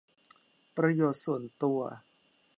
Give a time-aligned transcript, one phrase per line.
[0.77, 1.79] ประโยชน์ส่วนตัว